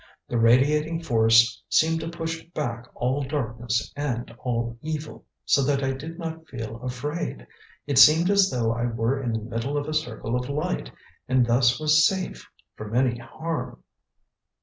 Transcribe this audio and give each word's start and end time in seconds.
The 0.29 0.39
radiating 0.39 1.03
force 1.03 1.61
seemed 1.69 1.99
to 1.99 2.09
push 2.09 2.43
back 2.55 2.87
all 2.95 3.21
darkness 3.21 3.93
and 3.95 4.35
all 4.39 4.75
evil, 4.81 5.27
so 5.45 5.61
that 5.61 5.83
I 5.83 5.91
did 5.91 6.17
not 6.17 6.47
feel 6.47 6.81
afraid. 6.81 7.45
It 7.85 7.99
seemed 7.99 8.31
as 8.31 8.49
though 8.49 8.71
I 8.73 8.87
were 8.87 9.21
in 9.21 9.31
the 9.31 9.37
middle 9.37 9.77
of 9.77 9.87
a 9.87 9.93
circle 9.93 10.35
of 10.35 10.49
light, 10.49 10.91
and 11.27 11.45
thus 11.45 11.79
was 11.79 12.03
safe 12.03 12.47
from 12.75 12.95
any 12.95 13.19
harm." 13.19 13.83